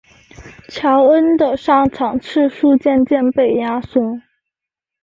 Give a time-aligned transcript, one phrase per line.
[0.67, 4.19] 乔恩的上场次数渐渐被压缩。